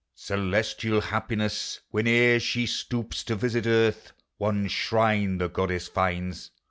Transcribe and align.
(Celestial 0.15 0.99
Happiness, 0.99 1.79
whene'er 1.91 2.39
she 2.39 2.65
stoops 2.65 3.23
To 3.25 3.35
visit 3.35 3.67
Earth, 3.67 4.13
one 4.39 4.67
shrine 4.67 5.37
the 5.37 5.47
goddess 5.47 5.87
finds. 5.87 6.49